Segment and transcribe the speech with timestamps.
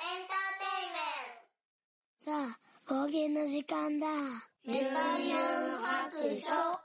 [0.00, 4.06] エンターテイメントさあ、冒険の時間だ。
[4.64, 6.81] メタヤン白書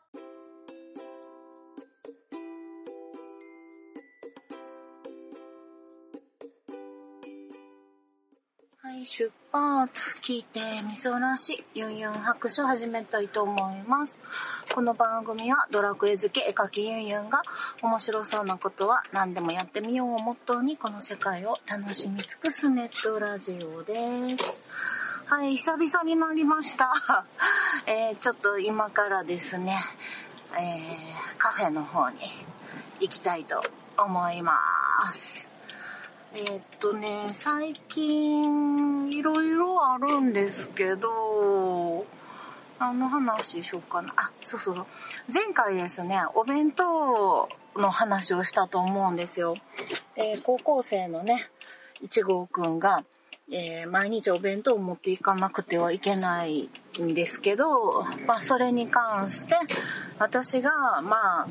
[9.01, 10.17] い、出発。
[10.21, 14.19] 聞いてみそらし、ユンユン白書始めたいと思います。
[14.73, 17.43] この番組はドラクエ好き絵描きユンユンが
[17.81, 24.63] 面白そうなことは何でもやってみようをモットーにこの世界を楽しみ尽くすネットラジオです。
[25.25, 27.25] はい、久々になりました。
[27.85, 29.77] えー、ちょっと今からですね、
[30.57, 32.19] えー、カフェの方に
[32.99, 33.61] 行きたいと
[33.97, 34.53] 思いま
[35.13, 35.56] す。
[36.33, 42.05] えーっとね、最近、いろいろあるんですけど、
[42.79, 44.13] 何の話しようかな。
[44.17, 44.85] あ、そうそうそう。
[45.33, 49.55] 前回ですね、お弁当の話をしたと思うんですよ。
[50.15, 51.49] えー高校生のね、
[52.01, 53.03] 一号くんが、
[53.49, 56.69] えー毎日お弁当を持っていかなくてはいけない
[57.01, 59.55] んですけど、まあそれに関して、
[60.19, 61.47] 私が、まあ、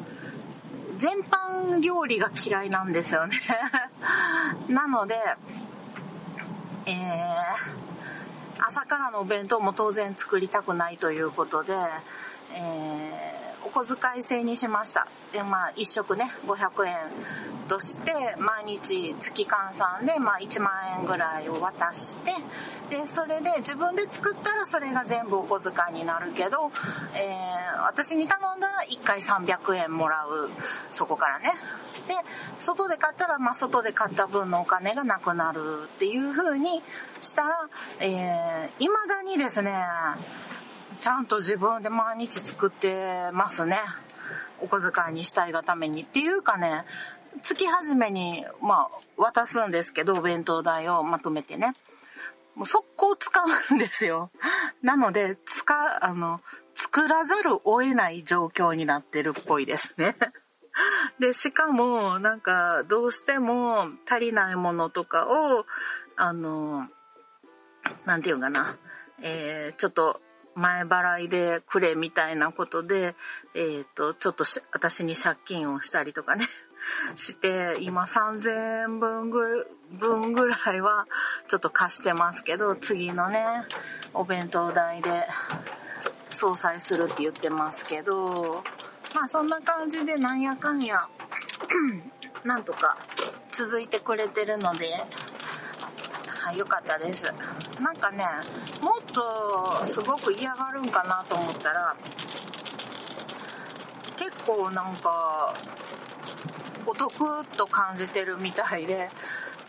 [0.97, 3.36] 全般料理が嫌いなんですよね。
[4.69, 5.16] なので、
[6.86, 11.75] えー、朝からのお弁当も当然作りたくないということで、
[12.53, 15.06] えお小遣い制にしました。
[15.32, 16.94] で、まあ、一食ね、500円
[17.68, 22.32] として、毎日月換算で、まあ、1万円ぐらいを渡して、
[22.90, 26.70] で、それで自分で作ったらそれが全部お小遣いになるけど、
[27.14, 30.50] えー私に頼んだら1回300円もらう、
[30.91, 31.52] そこからね。
[32.08, 32.14] で、
[32.60, 36.82] 外で買ったら、まあ、外で買った分のお金がなくなるっていう風に
[37.20, 37.68] したら、
[38.00, 39.72] えー、未だにですね、
[41.00, 43.78] ちゃんと自分で毎日作ってますね。
[44.61, 46.03] お小遣いにしたいがために。
[46.03, 46.84] っていうかね、
[47.42, 51.75] 月始めに、まあ、渡すんですけど、お弁当代をまとめてね。
[52.55, 53.30] もう速攻使
[53.70, 54.30] うんですよ。
[54.83, 56.41] なので、使、あの、
[56.75, 60.16] 作らざるを得ない状況になってるっぽいですね。
[61.20, 65.66] で、しかも、なんか、どうしても足りないものとかを、
[66.16, 66.88] あの、
[68.04, 68.78] なんていうかな、
[69.22, 70.20] えー、ちょっと
[70.56, 73.15] 前払いでくれみたいなことで、
[73.55, 76.49] えっ、と、ちょっと私に借金をしたりとかね、
[77.15, 81.06] して、今3000円分ぐ分ぐらいは
[81.49, 83.65] ちょっと貸してますけど、次のね、
[84.15, 85.28] お弁当代で
[86.31, 88.65] 相殺するって言ってますけど、
[89.15, 91.06] まあそんな感じでなんやかんや、
[92.44, 92.97] なんとか
[93.50, 94.88] 続いてくれてるので、
[96.46, 97.24] はい、よかったです。
[97.82, 98.24] なんかね、
[98.80, 101.96] もっとすごく嫌がるんかなと思ったら、
[104.16, 105.56] 結構なんか、
[106.86, 109.10] お得と感じてるみたいで、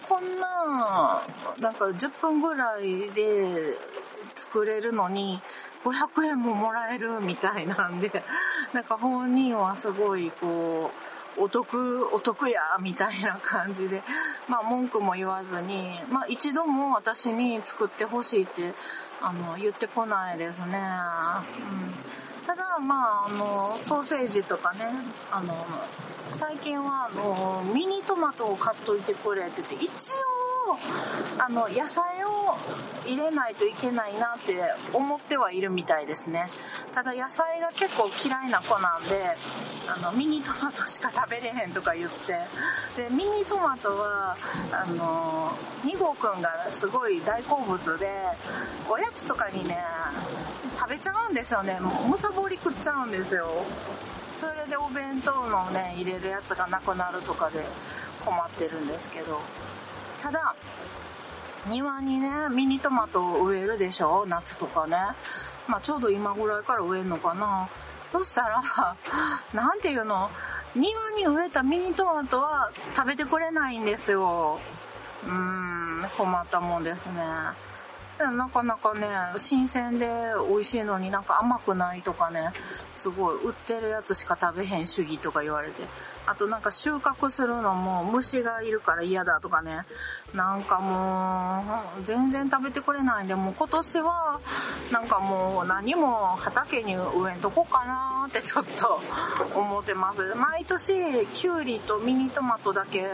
[0.08, 1.24] こんな、
[1.58, 3.76] なんか10分ぐらいで
[4.36, 5.42] 作れるのに、
[5.84, 8.24] 500円ももらえるみたいなんで、
[8.72, 14.04] なんか本人はすごいこう、お得、お得や、みたいな感じで、
[14.48, 18.74] まあ文句も言わずに、まあ一度も私に作ってほしいって、
[19.22, 20.66] あの、言ってこないですね。
[20.66, 24.86] うん、ただ、まああの、ソーセージとかね、
[25.32, 25.66] あの、
[26.32, 30.47] 最近はあの、ミニトマトを買っといてくれって言って、一応、
[31.38, 32.58] あの、野菜を
[33.06, 34.62] 入れないといけないなって
[34.94, 36.48] 思ってはいるみたいですね。
[36.94, 39.38] ただ野菜が結構嫌いな子なんで、
[39.88, 42.34] あの、ミニトマトしか食べれへんとか言って、
[43.02, 44.36] で、ミニトマトは、
[44.72, 48.08] あの、2号くんがすごい大好物で、
[48.90, 49.78] おやつとかにね、
[50.78, 51.80] 食べちゃうんですよね。
[52.10, 53.48] むさぼり食っちゃうんですよ。
[54.40, 57.66] それでお弁当のね、入れるやつがなくなるとかで
[58.24, 59.40] 困ってるんですけど。
[60.22, 60.56] ただ、
[61.68, 64.26] 庭にね、ミニトマトを植えるでしょ？
[64.28, 64.98] 夏とかね。
[65.68, 67.68] まあちょうど今ぐらいから植えるのかな。
[68.12, 68.62] そしたら、
[69.54, 70.30] なんていうの、
[70.76, 74.60] 庭に植えたミニトマトは食べてくれないんですよ。
[75.26, 77.24] うーん、困ったもんですね。
[78.20, 79.08] なかなかね、
[79.38, 80.08] 新鮮で
[80.50, 82.52] 美味しいのになんか甘くないとかね、
[82.96, 85.84] すごい売ってるやつしか食べへん主義とか言われて。
[86.28, 89.86] あとなんか収穫するのも虫がいるから嫌だとかね。
[90.34, 91.64] なんかも
[92.00, 94.42] う、全然食べてくれないんで、もう今年は、
[94.92, 99.00] なんかもう何も畑に植えんとこかなーってちょっと
[99.56, 100.36] 思ってます。
[100.36, 103.08] 毎年、キュウリとミニトマトだけ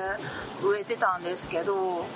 [0.63, 2.07] 植えてたんですけど、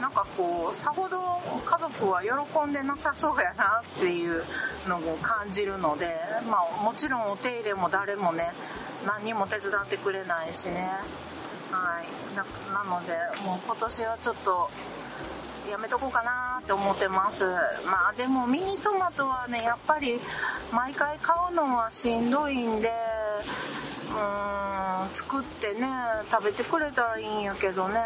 [0.00, 1.18] なんかこう、さほど
[1.64, 4.44] 家族は喜んでなさそうやなっていう
[4.86, 6.06] のを感じるので、
[6.48, 8.52] まあもちろんお手入れも誰もね、
[9.06, 10.90] 何にも手伝ってくれないしね。
[11.70, 12.36] はい。
[12.36, 14.70] ななので、もう今年はちょっと、
[15.70, 17.44] やめとこうかなって思ってます。
[17.84, 20.20] まあでもミニトマトはね、やっぱり
[20.70, 22.92] 毎回買うのはしんどいんで、
[24.08, 25.88] うーん、作ってね、
[26.30, 28.00] 食べてくれたらいいんやけどね。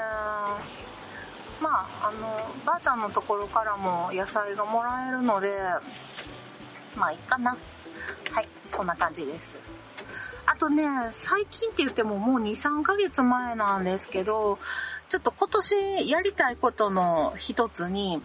[1.61, 5.59] まあ、あの、ばあちゃんのところからも野菜がもらえるので、
[6.97, 7.57] まあいいかな。
[8.33, 9.57] はい、そんな感じです。
[10.47, 14.59] あとね、最近って言ってももう2、3ヶ月前なんですけど、
[15.09, 18.23] ちょっと今年やりたいことの一つに、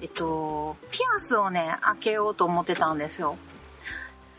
[0.00, 3.36] えっと、ピアスをね、開けようと思ってたんですよ。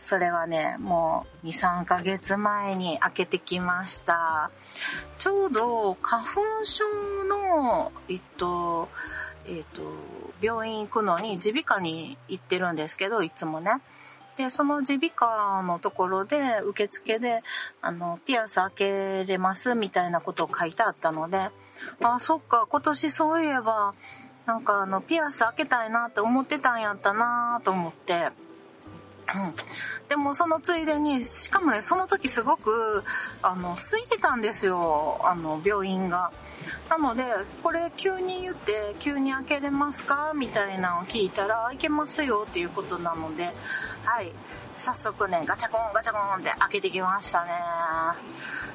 [0.00, 4.50] それはね、もう2、3ヶ月前に開けてきました。
[5.18, 6.84] ちょうど花粉症
[7.24, 8.88] の、えっと、
[9.46, 9.82] えっと、
[10.40, 13.72] 病院行くのに耳鼻科に行ってるんですけど、いつもね。
[14.38, 17.42] で、その耳鼻科のところで、受付で、
[17.82, 21.50] あの、ピアス開けれますみたいなことを書いてあったので、
[22.02, 23.92] あ、そっか、今年そういえば、
[24.46, 28.30] なんかあの、ピアス開けたいなって思ってたんやったなと思って、
[29.34, 29.54] うん。
[30.08, 33.04] でもそのついでに、しかもね、その時すごく、
[33.42, 36.32] あの、空いてたんですよ、あの、病院が。
[36.88, 37.24] なので、
[37.62, 43.52] これ急に言って、急に開けれますかみたいなのを聞いたら、開けますよっていうことなので、
[44.04, 44.32] はい。
[44.78, 47.50] 早速ね、ガチャコンガチャコンって開けてきましたね。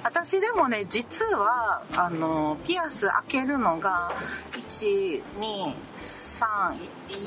[0.04, 4.12] 私でもね、実は、あの、ピアス開けるのが、
[4.54, 6.78] 1、2、3、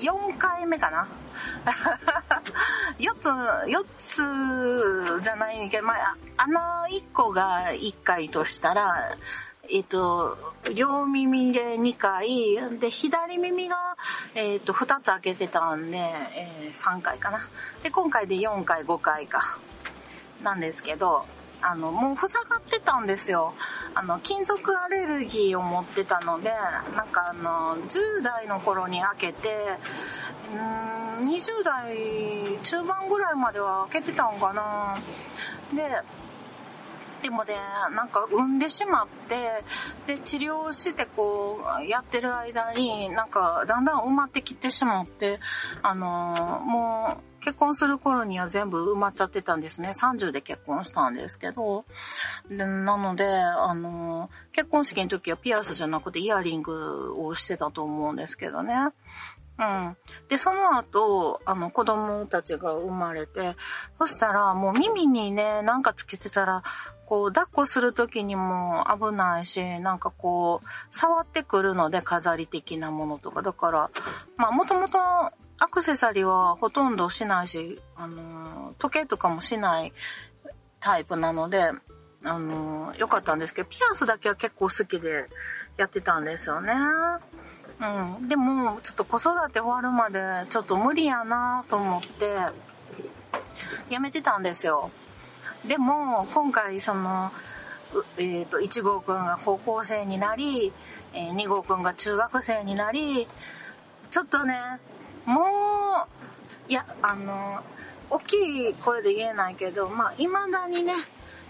[0.01, 1.09] 4回目かな。
[2.99, 9.17] 4つ、4つじゃないけど、まあ、穴1個が1回としたら、
[9.71, 10.37] えっ、と、
[10.75, 13.97] 両耳で2回、で、左耳が、
[14.35, 17.49] えっ、と、2つ開けてたんで、えー3回かな。
[17.83, 19.59] で、今回で4回、5回か。
[20.43, 21.27] なんですけど、
[21.61, 23.55] あの、もう塞がってたんですよ。
[23.95, 26.53] あの、金属アレルギーを持ってたので、
[26.95, 29.49] なんかあの、10代の頃に開けて、
[30.53, 34.99] うーん、20代中盤ぐらいまでは開けてたんかな。
[35.75, 36.03] で、
[37.23, 37.55] でもね、
[37.95, 39.65] なんか産んでしまって、
[40.07, 45.41] で、治療してこう、やってる間に、なんかだんだん埋まってきてしまって、
[45.83, 49.93] あのーもう、結婚する頃には全部埋まっちゃってたんですね。
[49.99, 51.87] 30で結婚したんですけど。
[52.47, 58.75] でなので、あの結婚式の時はピアスじゃなくてイヤリングをしてたと思うんですけどね。
[59.59, 59.97] うん。
[60.29, 63.57] で、その後、あの、子供たちが生まれて、
[63.99, 66.63] そしたら、もう耳にね、なんかつけてたら、
[67.07, 73.43] こう、抱っこする時にも危ないし、なんかこう、触ってくるので、飾り的なものとか。
[73.43, 73.91] だから、
[74.37, 74.99] まあ、もともと、
[75.79, 79.93] クセサリーはほとんどしないし、あの、時計とかもしない
[80.81, 81.71] タイプなので、
[82.25, 85.29] あの、良かったんですけど、ピアスだけは結構好きで
[85.77, 86.73] やってたんですよね。
[87.81, 88.29] うん。
[88.29, 92.37] でも、ちょっと子育て終わるまで、ちょっと無理やなと思って、
[93.89, 94.91] やめてたんですよ。
[95.65, 97.31] でも、今回、その、
[98.17, 100.73] えっ、と、1号くんが高校生になり、
[101.13, 103.29] えー2号くんが中学生になり、
[104.11, 104.57] ちょっとね、
[105.29, 105.43] も
[106.69, 107.61] う、いや、あの、
[108.09, 110.95] 大きい声で言えないけど、まあ、未だにね、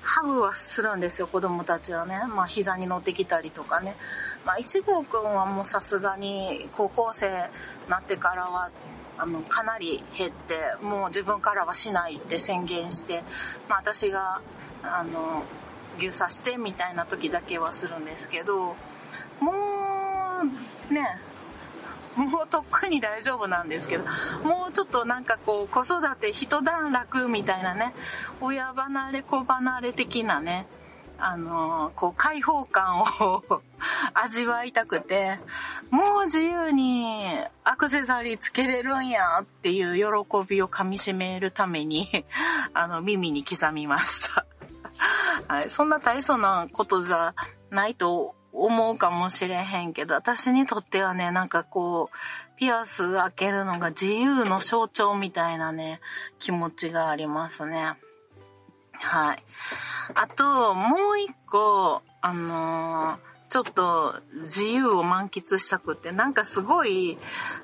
[0.02, 2.20] ハグはするんですよ、子供たちはね。
[2.26, 3.94] まあ、膝に乗ってきたりとかね。
[4.44, 7.34] まあ、1号くんはもうさすがに高校生に
[7.88, 8.70] なってからは、
[9.16, 13.22] あの、かなり減って、もう自分からはしないって宣言して、
[13.68, 14.42] まあ、私が、
[14.82, 15.44] あの、
[15.98, 18.74] 牛刺してみたいな時だけはするんですけど、
[19.38, 19.52] も
[20.90, 21.20] う、ね、
[22.18, 24.04] もうとっくに大丈夫なんですけど、
[24.42, 27.94] もうちょっとなんかこう子育て一段落みたいなね、
[28.40, 30.66] 親離れ子離れ的なね、
[31.18, 33.06] あのこう開放感を
[34.14, 35.38] 味わいたくて、
[35.90, 42.24] もう自由にアクセサリーつけれるんやっていう喜びを噛み締めるために、
[42.74, 44.44] あの耳に刻みました。
[45.46, 47.34] はい、そんな大層なことじゃ
[47.70, 56.00] ないと思うかもしれへんけど、私にとってはね、なんかこう、ピアス開けるのが自由の象徴みたいなね、
[56.38, 57.94] 気持ちがありますね。
[58.92, 59.42] はい。
[60.14, 67.16] あと、もう一個、あのーちょっと自由を満喫したくって、なんかすごい、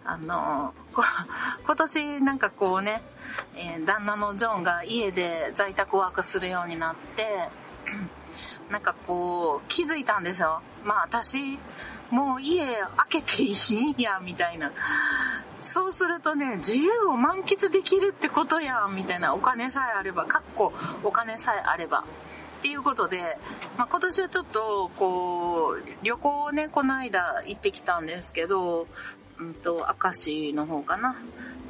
[0.05, 1.03] あのー
[1.67, 3.03] 今年なんかこうね、
[3.55, 7.51] えー旦那のジョンが家で在宅ワークするようになって、
[8.71, 10.63] なんかこう、気づいたんですよ。
[10.85, 11.59] まあ私、
[12.11, 12.65] もう家
[13.09, 14.73] 開けていいんや、みたいな。
[15.61, 19.35] そうするとね、自由を満喫できるってことや、みたいな。
[19.35, 20.73] お金さえあれば、かっこ
[21.03, 22.05] お金さえあれば。
[22.59, 23.39] っていうことで、
[23.77, 28.87] まあ、今年はちょっと、こう、旅行をね、この間行ってきたんですけど、
[29.39, 31.17] うんと、明石の方かな。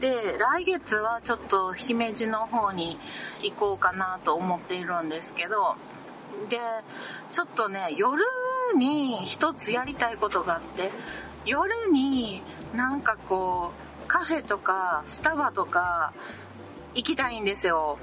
[0.01, 2.99] で、来月はちょっと姫路の方に
[3.43, 5.77] 行こうかなと思っているんですけど、
[6.49, 6.59] で、
[7.33, 8.23] ちょっとね、夜
[8.77, 10.91] に一つやりたいことがあって、
[11.45, 12.43] 夜に
[12.75, 13.73] なんかこ
[14.05, 16.13] う、カフェとかスタバとか
[16.95, 17.99] 行きたいんですよ。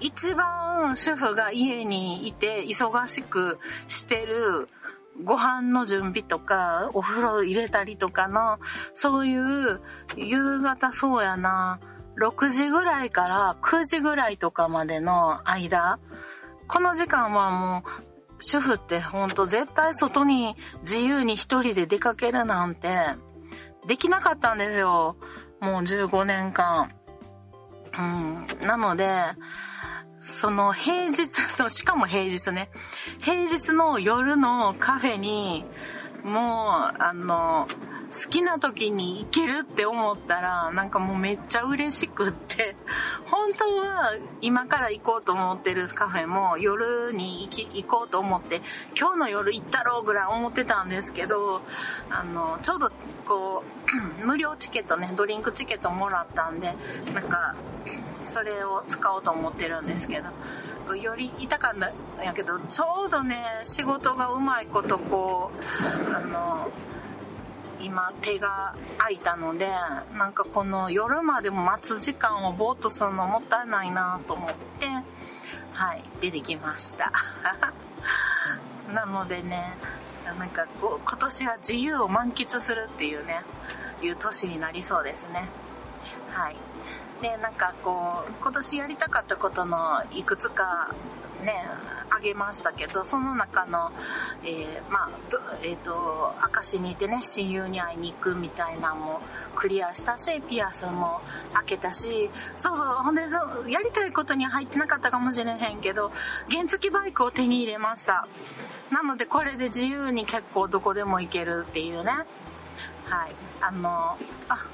[0.00, 4.68] 一番主婦が家にいて忙しくしてる
[5.22, 8.58] ご飯の準備とか、お風呂入れたりとかの、
[8.94, 9.80] そういう
[10.16, 11.78] 夕方そうやな、
[12.16, 15.98] 6時ぐらいから9時ぐらいとかまでの間、
[16.72, 22.88] この時間はもう、主婦ってほんと絶対外に自由に一人で出かけるなんて、
[23.86, 25.16] できなかったんですよ。
[25.60, 26.90] もう15年間。
[27.98, 28.66] うん。
[28.66, 29.22] なので、
[30.20, 32.70] その平日の、しかも平日ね、
[33.20, 35.66] 平日の夜のカフェに、
[36.24, 37.68] もう、あの、
[38.12, 42.76] 好きな時に行けるって思ったら、なんかもうめっちゃ嬉しくって、
[43.26, 48.60] 本当は今から行こうと思ってるカフェも夜に行き行こうと思って、
[48.98, 51.62] 今日の夜行ったろうぐらい思ってたんですけど、
[52.10, 52.90] あの、ちょうど
[53.24, 53.64] こ
[54.22, 56.76] う、 無料チケットね、ドリンクチケットもらったんで、
[57.14, 57.54] なんか、
[58.22, 60.22] それを使おうと思ってるんですけ
[60.86, 65.50] ど、より痛かったんやけど、ちょうどね、仕事がうまいことこ
[66.10, 66.68] う、あの、
[67.82, 69.68] 今手が空いたので、
[70.16, 74.86] なんかこの夜までも待つ時間をぼーっとするのもったいないなと思って、
[75.72, 77.12] はい、出てきました。
[78.92, 79.74] なのでね、
[80.38, 83.42] なんかこう、今年は自由を満喫するっていうね、
[84.00, 85.48] いう年になりそうですね。
[86.30, 86.56] はい。
[87.20, 90.94] で、なんかこう、今年やりたかったことのいくつか
[91.42, 91.66] ね、
[92.14, 93.90] あげましたけど、その中の、
[94.44, 95.10] えー、まあ、
[95.62, 99.20] えっ、ー、と、証にいてね、親友に会いに行くみたいなのも
[99.56, 101.22] クリアしたし、ピアスも
[101.54, 106.12] 開けたし、そうそう、ほんで、やりたいことに入ってなかったかもしれへんけど、
[106.50, 108.28] 原付バイクを手に入れました。
[108.90, 112.12] なので、これで自由に結構どこでも行けるっていうね。
[113.08, 113.34] はい。
[113.62, 114.66] あの、あ、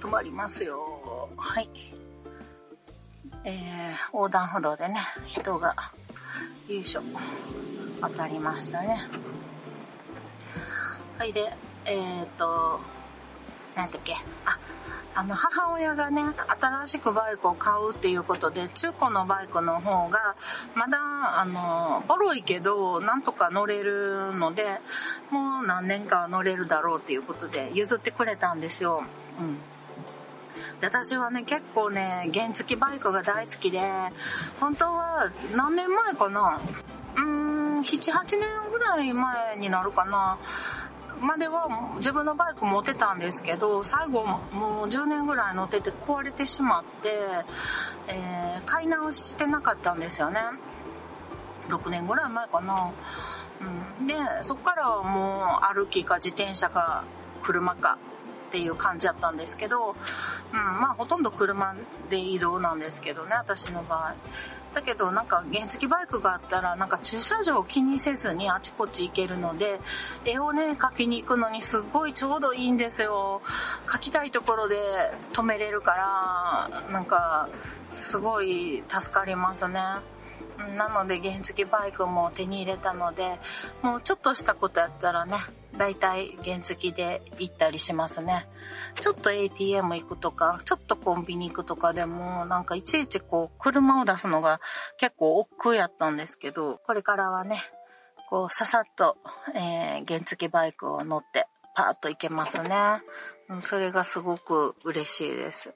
[0.00, 1.30] 止まりますよ。
[1.36, 1.68] はい。
[3.48, 3.52] えー、
[4.12, 4.96] 横断歩道でね、
[5.28, 5.92] 人が、
[6.68, 7.02] よいしょ、
[8.00, 9.06] 渡りましたね。
[11.16, 11.52] はいで、
[11.84, 12.80] えー、と、
[13.76, 14.58] なんだっけ、あ、
[15.14, 16.24] あの、母親がね、
[16.60, 20.34] 新しくバイクを買うっていうことで、中古のバイクの方が、
[20.74, 24.80] まだ、あの、ボロいけど、なんとか乗れるので、
[25.30, 29.04] もう何年かは乗れるだろうっていうことで、譲ってくれたんですよ。
[29.38, 29.58] うん。
[30.80, 33.80] で、私はね、結構ね、原付バイクが大好きで、
[34.60, 36.60] 本当は何年前かな
[37.16, 40.38] うーん、7、8年ぐらい前になるかな。
[41.20, 47.08] までは自分のバイク持ってたんですけど、最後もう10年ぐらい乗ってて壊れてしまって、
[48.08, 50.40] えー、買い直してなかったんですよね。
[51.68, 52.92] 6年ぐらい前かな。
[53.98, 57.04] うん、で、そっからはもう歩きか自転車か
[57.42, 57.98] 車か
[58.56, 61.76] っていう感じだったんですけど、うん、まあほとんど車
[62.08, 64.14] で移動なんですけどね、私の場合。
[64.72, 69.78] だけどなんか原付バイクがあったらなんか駐車場を気にせずにあちこち行けるので、
[70.24, 73.42] 絵をね、描きに行くのにすごいちょうどいいんですよ。
[73.86, 74.76] 描きたいところで
[75.34, 77.50] 止めれるから、なんか
[77.92, 79.82] すごい助かりますね。
[80.76, 83.38] なので原付バイクも手に入れたので、
[83.82, 85.38] もうちょっとしたことやったらね、
[85.76, 88.48] だいたい原付で行ったりしますね。
[89.00, 94.60] ちょっと ATM 行くとか、ちょっとコンビニ行くとかでも、なんかいちいちこう、車を出すのが
[94.98, 97.60] 結構億劫やったんですけど、これからはね、
[98.28, 99.16] こう、ささっと、
[99.54, 103.02] えー、原付バイクを乗って、パーッと行けますね。
[103.60, 105.74] それがすごく嬉しいです。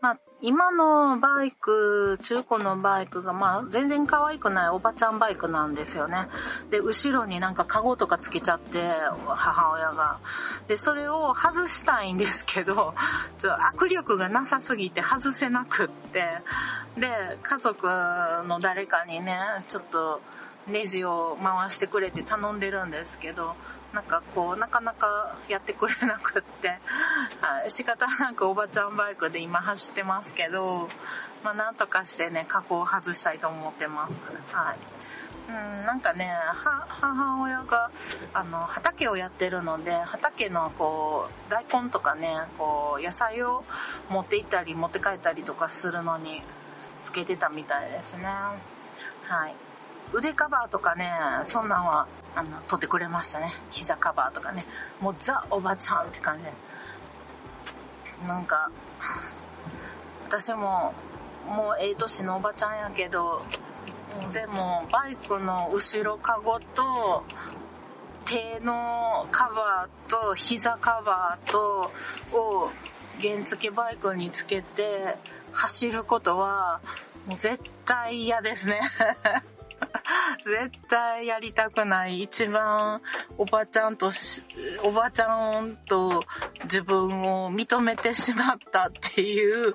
[0.00, 6.28] まあ、今のバイク、中古のバイクが、まあ、全然可愛くないおばちゃんバイクなんですよね。
[6.70, 8.90] で、後ろになんかカゴとかつけちゃって、
[9.26, 10.18] 母親が。
[10.66, 12.94] で、それを外したいんですけど、
[13.38, 16.24] ちょ握力がなさすぎて外せなくって、
[16.96, 17.86] で、家族
[18.46, 20.20] の誰かにね、ちょっと、
[20.66, 23.54] ネジを回してくれて頼んでるんですけど、
[23.92, 26.78] なんかこう、なかなかやってくれなくって、
[27.68, 30.88] 仕方なくおばちゃんバイクで今走ってますけど、
[31.42, 34.22] まあなんとかしてね、加工を外したいと思ってます。
[34.52, 34.78] はい。
[35.48, 37.90] うん、なんかね、母親が、
[38.32, 43.64] あの、畑をやってるので、畑のこう、大根とかね、こう、野菜を
[44.08, 46.44] 持って行ったり持って帰ったりとかするのに、
[47.02, 48.26] つけてたみたいですね。
[48.26, 49.69] はい。
[50.12, 51.10] 腕カバーとかね、
[51.44, 53.48] そんなんは、あの、取ってくれましたね。
[53.70, 54.66] 膝カバーとかね。
[55.00, 56.52] もうザ・おばちゃんって感じで。
[58.26, 58.70] なんか、
[60.28, 60.94] 私も、
[61.46, 63.42] もうええ年のおばちゃんやけど、
[64.32, 67.24] でも、バイクの後ろカゴと、
[68.24, 71.90] 手のカバーと膝カバーと、
[72.32, 72.70] を
[73.20, 75.16] 原付バイクにつけて
[75.52, 76.80] 走ることは、
[77.26, 78.80] もう絶対嫌ですね
[80.44, 82.22] 絶対やりたくない。
[82.22, 83.00] 一番
[83.38, 84.10] おばちゃんと
[84.82, 86.22] おばちゃんと
[86.64, 89.74] 自分を認めてしまったっていう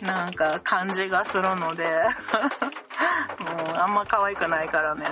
[0.00, 1.84] なんか感じがするので
[3.40, 5.06] もうあんま可愛くないからね。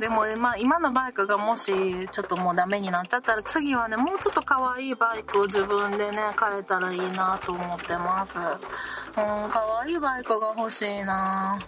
[0.00, 1.72] でも、まあ、今のバイクがもし、
[2.10, 8.34] ちょっともうダメになっちゃったら、次はね、もうちょっと可愛いバイクを自分でね、買えたらいいなと思ってます。
[8.36, 11.58] うん、可愛いバイクが欲しいな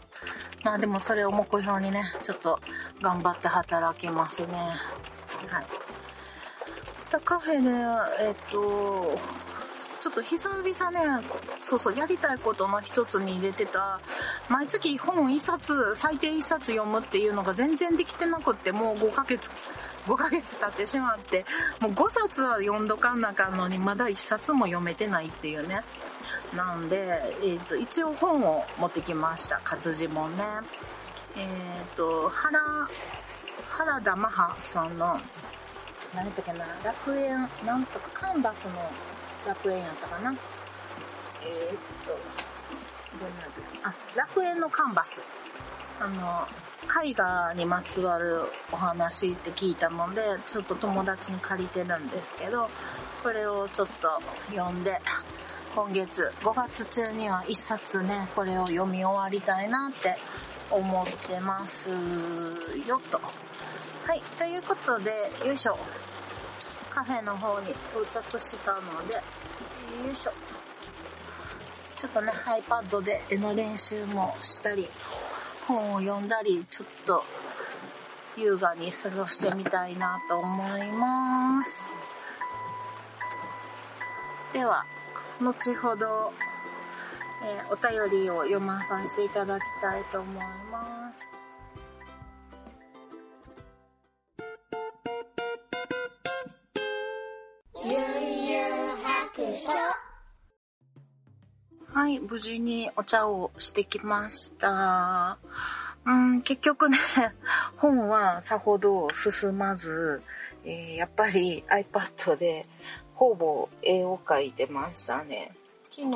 [0.64, 2.59] まあでもそれを目標にね、ちょっと
[3.02, 4.49] 頑張って働きますね。
[5.49, 5.66] はい。
[7.11, 9.18] たカフェで、えっと、
[10.02, 11.25] ちょっと久々ね、
[11.62, 14.00] そうそう、やりたいことの一つに入れてた、
[14.49, 19.50] 毎月本一冊、最低一冊読むっていうのが全然できてなくって、もう5ヶ月、
[20.06, 21.44] 5ヶ月経ってしまって、
[21.80, 25.83] もう5冊は読んどかんなかんのに、まだ1冊も読めてないっていうね。
[26.56, 29.61] なんで、えっ、ー、と、一応本を持ってきました。
[29.64, 30.44] 活字もね。
[31.37, 31.46] え
[31.84, 32.61] っ、ー、と、原、
[33.70, 35.16] 原田マハさんの、
[36.14, 38.73] 何やっけな、楽園、なんとかカンバスの
[39.46, 40.32] 楽園やったかな。
[41.42, 42.11] えー、っと、
[43.18, 45.23] どんなあ、楽園のカンバス。
[46.00, 46.46] あの、
[47.04, 52.68] 絵画にまつわるお話って聞いたので、ちょっと友達に借りてるんですけど、
[53.23, 54.20] これをちょっと
[54.50, 55.00] 読んで、
[55.75, 60.16] 今月5月中には一冊ね、これを読み終わりたいなって
[60.71, 63.21] 思ってますよと。
[64.07, 65.11] はい、ということで、
[65.45, 65.76] よいしょ。
[66.90, 69.21] カフェの方に到着したので、よ
[70.13, 70.32] いしょ。
[71.97, 74.89] ちょっとね、iPad で絵の練習もしたり、
[75.67, 77.25] 本を読んだり、ちょっと
[78.37, 81.91] 優雅に過ごしてみたいなと思います。
[84.52, 84.84] では、
[85.40, 86.32] 後ほど、
[87.42, 91.44] えー、お便りを読まさせていただきたいと思います。
[101.92, 105.38] はい、無事にお茶をしてきました。
[106.04, 106.99] うん、結局ね、
[107.78, 110.23] 本はさほど進まず、
[110.64, 112.66] えー、やっぱり iPad で
[113.25, 115.52] ほぼ絵を描いてましたね。
[115.91, 116.10] 昨日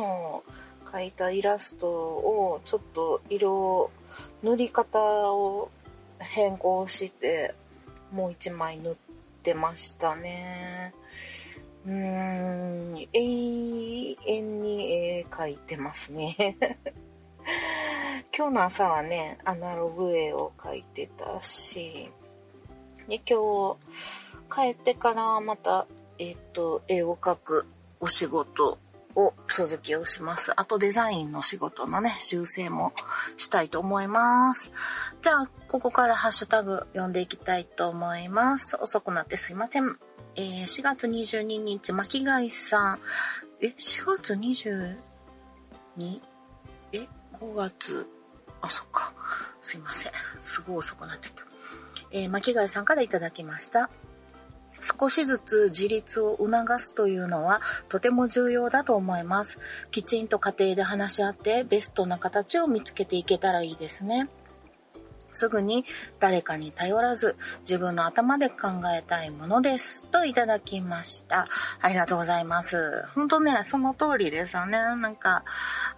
[0.85, 3.91] 描いたイラストをちょっと色、
[4.43, 4.99] 塗り方
[5.33, 5.71] を
[6.19, 7.55] 変更して、
[8.13, 8.95] もう一枚塗っ
[9.43, 10.93] てましたね。
[11.87, 16.37] うーん、永遠に絵描いてますね。
[18.37, 22.11] 今日の朝はね、アナログ絵を描いてたし、
[23.09, 23.79] で、今日
[24.55, 25.87] 帰ってからまた、
[26.19, 27.67] えっ、と、絵を描く
[28.01, 28.79] お仕事
[29.15, 30.53] を続きをします。
[30.57, 32.93] あとデザインの仕事のね、修正も
[33.37, 34.71] したいと思います。
[35.23, 38.77] じゃあ、ここからハッシュタグ読んでいきたいと思います。
[38.81, 39.99] 遅くなってすいません。
[40.37, 43.01] えー、4月22日、巻貝さん。
[43.61, 44.97] え、4月 22?
[46.93, 47.09] え、
[47.41, 48.07] 5月？
[48.61, 49.13] あ、そっか。
[49.63, 50.13] すいません。
[50.43, 51.45] すごい遅くなっちゃった。
[52.13, 53.91] えー、巻貝さんからいただきました。
[54.81, 59.59] 少しずつ自立を促すというのはとても重要だと思います。
[59.91, 64.29] きちんと家庭で話し合ってベストな形を見つけていけたらいいですね。
[65.33, 65.85] すぐに
[66.19, 70.05] 誰かに頼らず自分の頭で考えたいものです。
[70.07, 71.49] といただきました。
[71.81, 73.05] ありがとうございます。
[73.15, 74.73] 本当ね、その通りですよね。
[74.73, 75.45] なんか、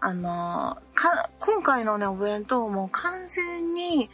[0.01, 4.11] あの、か、今回のね、お弁当も完全に、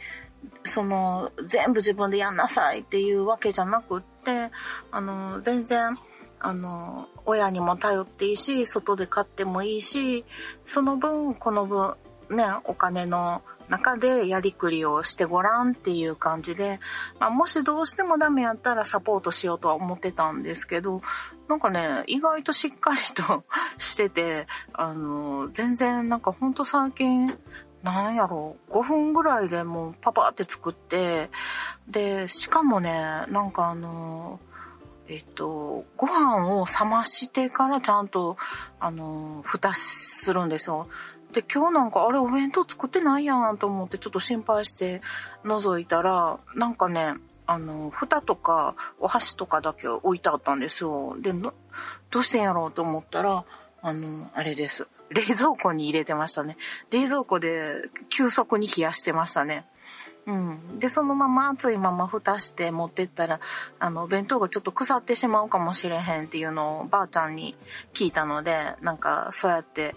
[0.63, 4.51] その、全部自分でやんなさいっていうわけじゃなくって、
[4.91, 5.97] あの、全然、
[6.39, 10.25] あの、親にも頼っていいし、外で買ってもいいし、
[10.65, 11.95] その分、この分、
[12.29, 16.79] ね、お金の中でやりくりをしてごらんっていう感じで、
[17.19, 21.01] まあ、もしどうしてもダメやったらサポートしようとは思ってたんですけど、
[21.47, 23.45] なんかね、意外としっかりと
[23.77, 27.37] してて、あの、全然なんかほんと最近、
[27.91, 31.29] なんやろう、5分ぐらいでもうパパって作って、
[31.87, 32.91] で、しかもね、
[33.29, 34.39] なんかあの、
[35.07, 38.35] えっと、ご飯を冷ましてからちゃんと、
[38.79, 40.87] あの、蓋するんですよ。
[41.31, 45.01] で、今日なんか、あれお弁当作ってないやんと思ってちょっと心配して
[45.45, 51.15] 覗いたら、なんかね、あの、蓋とかお箸とかだけ置いてあったんですよ。
[51.21, 51.53] で、ど
[52.19, 53.45] うしてんやろうと思ったら、
[53.81, 54.89] あの、あれです。
[55.09, 56.57] 冷蔵庫に入れてましたね。
[56.91, 57.75] 冷蔵庫で
[58.09, 59.65] 急速に冷やしてましたね。
[60.27, 60.79] うん。
[60.79, 63.39] で、そのまま熱いまま蓋して持ってったら、
[63.79, 67.55] あの、弁当がちょっと腐ってしまうかもしれへんっていうのをばあちゃんに
[67.93, 69.95] 聞いたので、なんかそうやって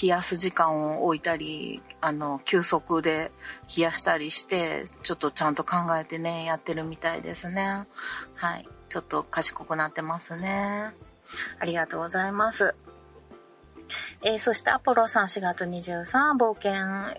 [0.00, 3.32] 冷やす時間を置いたり、あの、急速で
[3.76, 7.88] 冷やしたりして、ちょっとちゃんと考えてね、やってるみたいですね。
[8.36, 8.68] はい。
[8.88, 10.92] ちょっと賢くなってますね。
[11.58, 12.72] ありがとうございます。
[14.22, 16.04] えー、そしてアポロさん4月23
[16.36, 16.72] 冒険、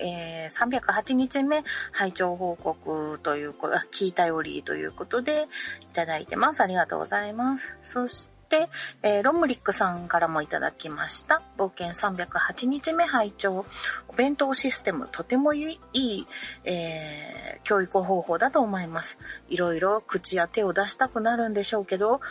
[0.06, 5.48] えー、308日目拝聴報告ということ、聞いたよりということで
[5.82, 6.62] いただいてます。
[6.62, 7.68] ありがとうございます。
[7.84, 8.70] そして、
[9.02, 11.42] えー、ロムリックさんからもいただきました。
[11.58, 13.66] 冒険308日目拝聴
[14.08, 16.28] お弁当システムとてもいい、
[16.64, 19.18] えー、教育方法だと思います。
[19.50, 22.22] いろいろ口や手を出したくなるんでしょうけど、思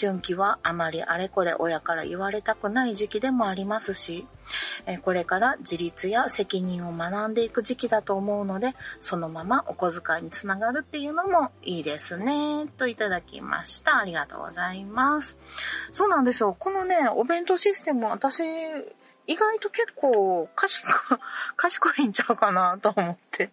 [0.00, 4.26] 春期はあまりあれこれ親から言われたくない時期でもありますし、
[4.86, 12.66] えこれから自立や責任を学んでいく時期だと思うので、そのままお小遣いにつながるっていうのもいいですね。
[12.78, 13.98] といただきました。
[13.98, 15.36] ありがとうございます。
[15.92, 16.56] そうなんですよ。
[16.58, 18.42] このね、お弁当システム、私、
[19.26, 20.84] 意外と結構賢、
[21.56, 23.50] 賢いんちゃうかなと思って。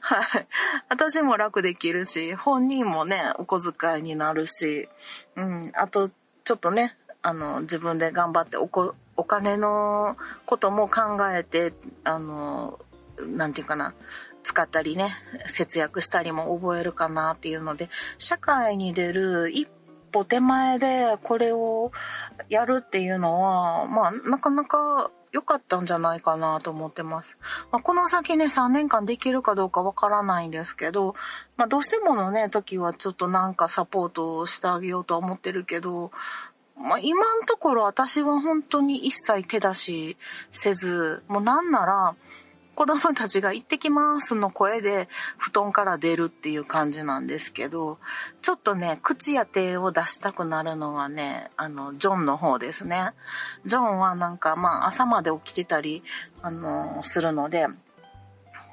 [0.00, 0.46] はい。
[0.88, 4.88] 私も楽できるし、本人もね、お小遣いになるし、
[5.36, 5.72] うん。
[5.74, 12.78] あと、ちょっとね、あの、自分で頑張っておこ、お金のことも考えて、あの、
[13.18, 13.92] なんていうかな、
[14.42, 15.14] 使ったりね、
[15.46, 19.68] 節約したりも覚えるかなっていうので、社会に出る一
[20.12, 21.92] 歩手前でこれを
[22.48, 27.36] やるっていうのは、まあ、なかなか良かったんじゃないかなと思ってます。
[27.70, 31.14] まあ、この先ね、3年間できるかどうかわからないんですけど、
[31.56, 36.10] まあ、どうしてものね、時はちょっとなんかサポートをしてあげようとは思ってるけど、
[36.76, 40.16] まあ、今のところ私は本当に一切手出し
[40.50, 42.16] せず、もうなんなら、
[42.80, 47.98] 子供たちが行ってきますの声で布団から出るっていう感じなんですけど、
[48.40, 53.10] ちょっとね、口や手を出したくなるのはね、あの、ジョンの方ですね。
[53.66, 56.02] ジョンはなんかまあ朝まで起きてたり、
[56.40, 57.66] あの、するので、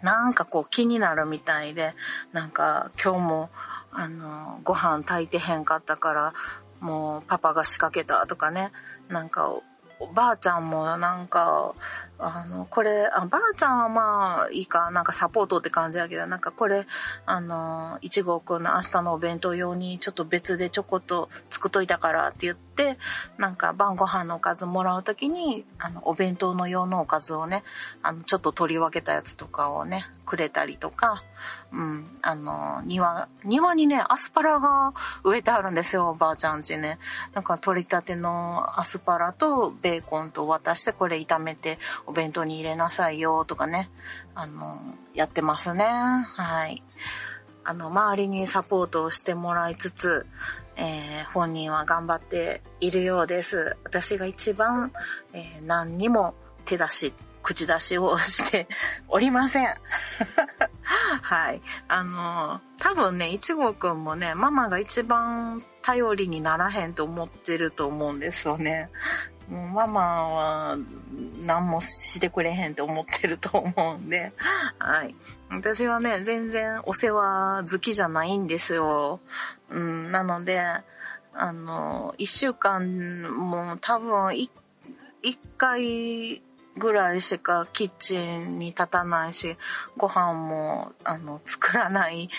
[0.02, 1.93] なんかこう気になるみたいで、
[2.32, 3.50] なんか今日も
[3.91, 6.34] あの、ご飯炊いてへんかったから、
[6.80, 8.72] もうパパが仕掛けたとかね、
[9.10, 9.50] なんか
[10.00, 11.74] おばあちゃんもなんか、
[12.19, 16.88] あの、これ、あ、ばあちゃんはまあいいか、なんかサポートって感じやけど、なんかこれ、
[17.25, 22.97] あの、いちごくんの明日のお弁当用にちょっと別でちょこっと作っといたからって言って、
[23.38, 27.63] なんか晩ご飯のおかずもらうときに、あの、お弁当の用のおかずをね、
[28.01, 31.21] あの、ちょっと取り分けたやつとかをね、くれたりとか、
[31.71, 36.97] うん、あの、庭、庭にね、アスパラが植えてあるんですよ、おばあちゃんちね。
[37.34, 43.89] なんか取りたてのアスパラとベーコンと渡してこれ炒めてお弁当に入れなさいよとかね、
[44.34, 44.80] あの、
[45.13, 45.86] やってますね。
[45.86, 46.84] はい。
[47.63, 50.26] あの、周りにサポートをしてもらいつつ、
[50.78, 53.76] えー、本人は頑張っているようです。
[53.84, 54.91] 私が一番、
[55.34, 57.13] えー、何にも手出し
[57.47, 58.67] 口出しをして
[59.07, 59.67] おりません。
[61.21, 61.62] はい。
[61.88, 68.89] あの、多分ね、いちごくんもね、ママが一番頼りにならへんと思ってると思うんですよね。
[69.49, 70.77] もうママは
[71.45, 74.33] 何もしてくれへんと思ってると思うんで、
[74.77, 75.15] はい。
[75.49, 79.21] 私はね、全然お世話好きじゃないんですよ。
[79.69, 80.62] うん、なので、
[81.33, 84.51] あの、一週間も多分一
[85.57, 86.41] 回
[86.77, 89.57] ぐらいしかキッチンに立たないし、
[89.97, 92.29] ご飯も、あの、作らない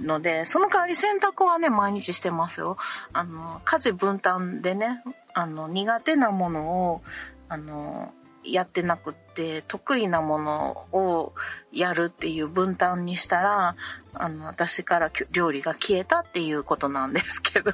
[0.00, 2.76] ので、その代わり洗濯はね、毎日してますよ。
[3.12, 5.02] あの、家事分担でね、
[5.34, 7.02] あの、苦手なものを、
[7.48, 11.32] あの、やってなくって、得意なものを
[11.72, 13.76] やるっていう分担にしたら、
[14.12, 17.72] あの、私から料理が消えたっていうことなんですけど、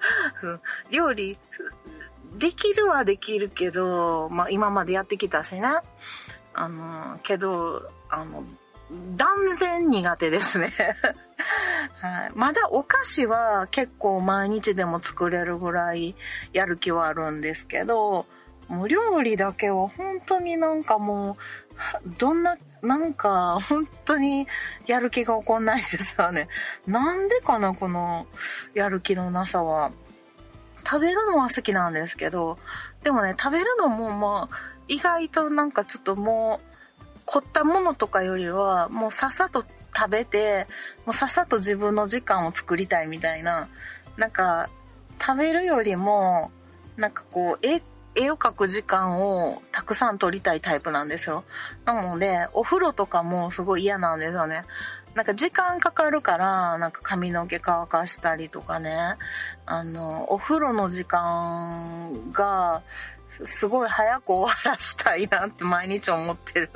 [0.90, 1.38] 料理
[2.38, 5.68] できるはできるけど、まあ今までやってきたしね。
[6.54, 8.44] あの、けど、あの、
[9.16, 10.72] 断然苦手ですね。
[12.00, 12.32] はい。
[12.34, 16.16] まだお菓子は結構毎日でも作れるぐらい
[16.52, 18.26] やる気はあるんですけど、
[18.68, 21.36] もう料理だけは本当になんかも
[22.04, 24.46] う、どんな、なんか本当に
[24.86, 26.48] やる気が起こんないですよね。
[26.86, 28.26] なんでかな、この
[28.74, 29.92] やる気のなさは。
[30.84, 32.58] 食べるのは好きなんですけど、
[33.02, 34.56] でもね、食べるのもまあ、
[34.88, 39.64] 意外となんかちょっともう、凝ったものとかよりは、もうさっさと
[39.96, 40.66] 食べて、
[41.06, 43.68] もうさっさと自分の時間を作りたいみたいな、
[44.16, 44.68] なんか、
[45.20, 46.50] 食べるよりも、
[46.96, 47.82] なんかこう、絵、
[48.14, 51.44] 絵を描く時間をたくさん取りたいタイプなんですよ。
[51.84, 54.64] なので、お風呂とかもすごい嫌なんですよね。
[55.14, 59.16] なんか時間かかるから、なんか髪の毛乾かしたりとかね。
[59.66, 62.82] あの、お風呂の時間が、
[63.44, 66.70] すごい早く終わらしたいなって毎日思ってる。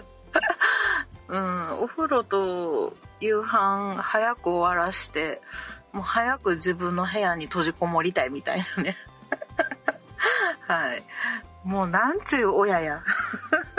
[1.29, 5.40] うん、お風呂と夕飯早く終わらして、
[5.92, 8.97] もう早く自分の部屋に閉じこもりたいみたいなね。
[10.66, 11.03] はい。
[11.64, 13.03] もうなんちゅう親や。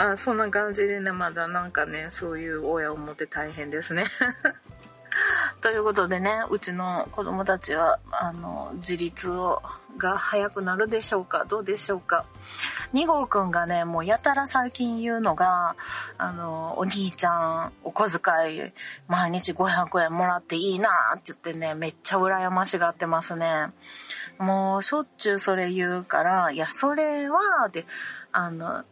[0.00, 4.04] あそんな感じでね、まだなんかね、そういう親を持って大変ですね。
[5.60, 9.60] ということでね、うちの子供たちは、あの、自立を、
[9.96, 11.44] が早くなるでしょうか？
[11.44, 12.24] どうでしょうか
[12.94, 15.74] ?2 号くんがね、もうやたら最近言うのが、
[16.18, 18.72] あの、お兄ちゃん、お小遣い、
[19.08, 23.72] 毎日500円もらっていいなって言ってね、めっちゃ羨ましがってますね。
[24.38, 27.84] もう、しょっちゅうそれ言うから、いや、それは、で、
[28.30, 28.84] あの、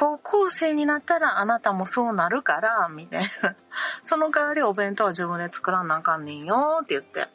[0.00, 3.56] 高校生になったらあなたもそうなるから、みたいな。
[4.04, 7.26] その代わりお弁当は自分で作らなあかんねんよって言って。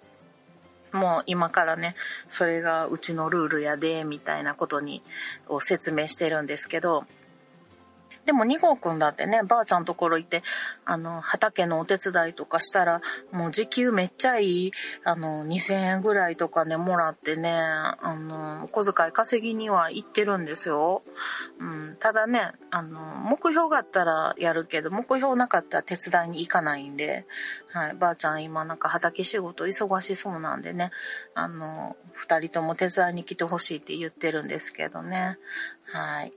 [0.93, 1.97] もう今からね、
[2.29, 5.03] それがうちのルールやで、みたいなことに、
[5.49, 7.05] を説明してるんですけど、
[8.25, 10.43] でも2号くんだってね、ばあちゃんところ行って、
[10.85, 14.71] あの、畑のお手伝いとかしたら、もう時給めっちゃいい、
[15.03, 21.03] あの、2000円ぐらいとかね、もらってね、あの、小遣い稼ぎには行ってるんですよ。
[21.59, 27.25] うん、ただね、あの、目標があったらやるけど、目標なかったら手伝いに行かないんで、
[27.73, 30.91] はい、ばあちゃん今なんか畑仕事忙しそうなんでね、
[31.33, 35.37] あの、二人とも手伝いに来てほしいって言ってるんですけどね。
[35.91, 36.33] はい。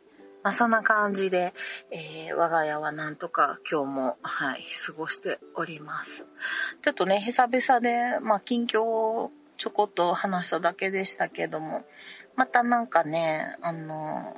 [0.47, 1.55] まあ、そんな感じで、
[1.91, 6.25] えー、我が家はなんとか今日も、はい、過ごしております。
[6.83, 11.85] ちょっとね、久々で、まあ、近況をちょこっと話しただけでしたけども、
[12.37, 14.37] またなんかね、あの、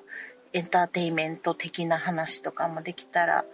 [0.55, 3.45] エンターテイメント的な話とかもできたら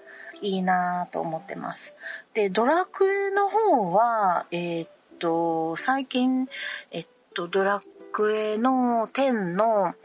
[0.40, 1.92] いいなぁと思ってます。
[2.34, 6.48] で、ドラクエの方は、えー、っと、最近、
[6.92, 9.96] えっと、ドラクエの10の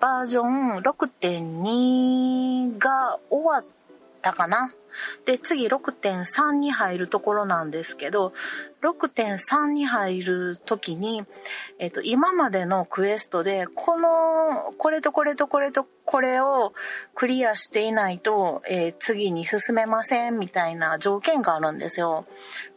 [0.00, 3.64] バージョン6.2が終わっ
[4.22, 4.74] たかな。
[5.24, 8.32] で、次6.3に入るところなんですけど、
[8.82, 11.24] 6.3に入るときに、
[11.78, 16.72] えっ、と、今までのクエストで、この、これとこれとこれとこれを
[17.14, 22.26] クリアしていないと、えー、次に進めませんみたいな条件があるんですよ。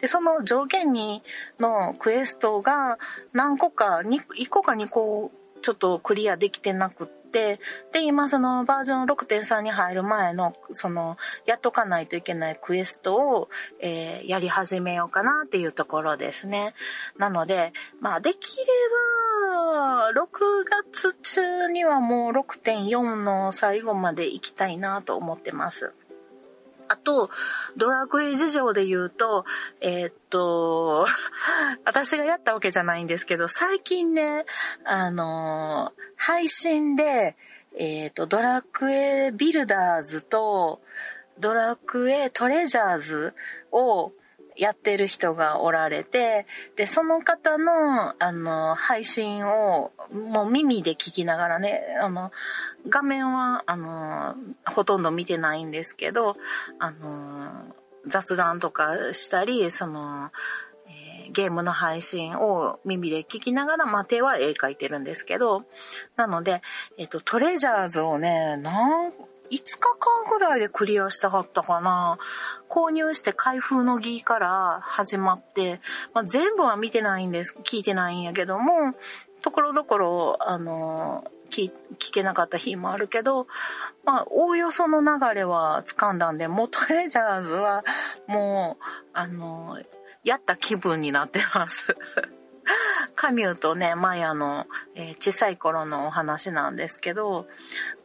[0.01, 1.23] で、その条件に、
[1.59, 2.97] のクエストが
[3.33, 7.59] 何個か、1個か2個ちょっとクリアできてなくって、
[7.93, 16.73] で、今そのバージョン6.3に入る前の、その、やっとかないといけないクエストを、えー、やり始めようかなっていうところですね。
[17.17, 20.23] なので、まあ、できれば、6
[20.91, 25.93] 月中にはもう6.4の最後まで行きたいなと思ってます。
[27.09, 27.31] と、
[27.75, 29.43] ドラクエ事情で言うと、
[29.81, 31.07] えー、っと、
[31.85, 34.45] 私がやったわけじゃないんですけど、最近ね、
[34.85, 37.35] あのー、配信で、
[37.75, 40.81] えー、っと、ドラクエビルダーズと、
[41.39, 43.33] ドラクエトレジャーズ
[43.71, 44.13] を
[44.55, 46.45] やってる人がおられて、
[46.75, 52.31] で、その方の、あの、配信を、もう耳で聞きながらね、あの、
[52.87, 56.35] 画面は、あの、ほとんど見てないんですけど、
[56.79, 57.75] あの、
[58.07, 60.31] 雑談とかしたり、その、
[61.31, 65.63] ゲームの配信を耳で聞きながら、まあ、手は絵描いてるんですけど、
[66.15, 66.61] なので、
[66.97, 72.17] えっと、トレジャーズをね、なん5日間ぐらいでクリアしたかったかな。
[72.69, 75.81] 購入して開封の儀から始まって、
[76.13, 78.93] まあ、全部は見てないんです、聞いてないんやけども、
[79.41, 81.71] ところどころ、あの、聞聞
[82.11, 83.47] けなかった日もあるけど、
[84.05, 87.83] まあ、おおよその流れは掴んだんで、もうトレジャーズは、
[88.27, 88.83] もう、
[89.13, 89.77] あの、
[90.23, 91.95] やった気分になってます。
[93.15, 97.47] カミューとね、マヤの、えー、小さい頃のお話なんですけど、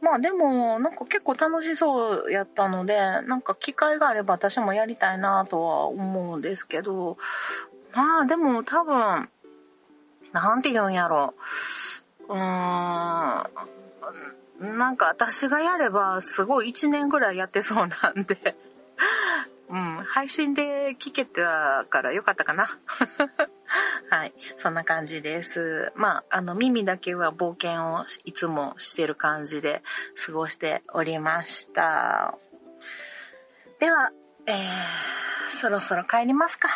[0.01, 7.17] まあでも、なんか結構楽しそうやったので、なんか機会があれば私もやりたいなとは思うんですけど、
[7.93, 9.29] まあでも多分、
[10.33, 11.33] なんて言うんやろ。
[12.29, 12.37] うーん、
[14.77, 18.55] なんか私がやればすごい1年ぐらいやってそうなんで
[19.69, 22.77] うん、配信で聞けたからよかったかな。
[24.09, 24.33] はい。
[24.59, 25.91] そんな感じです。
[25.95, 29.81] まあ、あの、耳だけは冒険をいつもしてる感じで
[30.23, 32.37] 過ごしておりました。
[33.79, 34.11] では、
[34.45, 34.57] えー、
[35.49, 36.69] そろそろ帰りますか。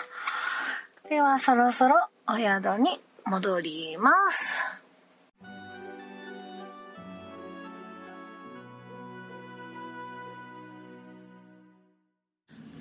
[1.09, 1.95] では、そろそろ
[2.27, 4.68] お宿に戻ります。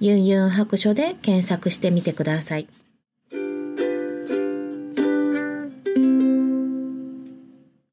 [0.00, 2.68] ユンユン白書で検索してみてください。